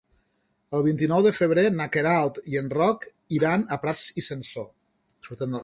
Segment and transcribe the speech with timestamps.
[0.77, 3.05] El vint-i-nou de febrer na Queralt i en Roc
[3.41, 4.69] iran a Prats i Sansor.